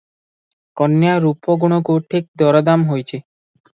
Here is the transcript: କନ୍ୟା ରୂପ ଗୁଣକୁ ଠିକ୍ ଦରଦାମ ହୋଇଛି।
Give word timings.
କନ୍ୟା 0.81 1.11
ରୂପ 1.25 1.57
ଗୁଣକୁ 1.65 1.99
ଠିକ୍ 2.15 2.29
ଦରଦାମ 2.43 2.91
ହୋଇଛି। 2.93 3.21